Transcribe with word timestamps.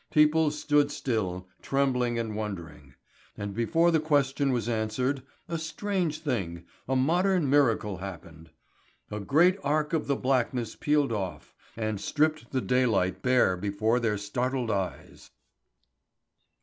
People 0.09 0.49
stood 0.49 0.89
still, 0.91 1.47
trembling 1.61 2.17
and 2.17 2.35
wondering. 2.35 2.95
And 3.37 3.53
before 3.53 3.91
the 3.91 3.99
question 3.99 4.51
was 4.51 4.67
answered, 4.67 5.21
a 5.47 5.59
strange 5.59 6.21
thing, 6.23 6.65
a 6.89 6.95
modern 6.95 7.47
miracle 7.47 7.97
happened. 7.97 8.49
A 9.11 9.19
great 9.19 9.59
arc 9.63 9.93
of 9.93 10.07
the 10.07 10.15
blackness 10.15 10.75
peeled 10.75 11.11
off 11.11 11.53
and 11.77 12.01
stripped 12.01 12.49
the 12.51 12.61
daylight 12.61 13.21
bare 13.21 13.55
before 13.55 13.99
their 13.99 14.17
startled 14.17 14.71
eyes. 14.71 15.29